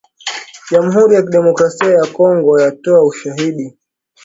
jamhuri 0.71 1.13
ya 1.15 1.21
kidemokrasia 1.21 1.89
ya 1.97 2.05
Kongo 2.05 2.61
yatoa 2.61 3.03
ushahidi 3.07 3.77